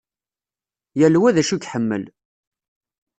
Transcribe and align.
Yal 0.99 1.15
wa 1.21 1.35
d 1.35 1.37
acu 1.41 1.55
i 1.55 1.59
iḥemmel. 1.65 2.03